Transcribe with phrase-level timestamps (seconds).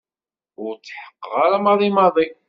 [0.63, 2.27] Ur tḥeqqeɣ ara maḍi maḍi.